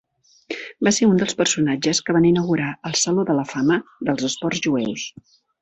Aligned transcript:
Va 0.87 0.93
ser 0.97 1.07
un 1.09 1.19
dels 1.23 1.35
personatges 1.41 2.01
que 2.07 2.17
van 2.19 2.27
inaugurar 2.31 2.71
el 2.91 2.97
Saló 3.05 3.29
de 3.31 3.39
la 3.43 3.47
Fama 3.53 3.81
dels 4.09 4.29
Esports 4.31 4.67
Jueus. 4.69 5.09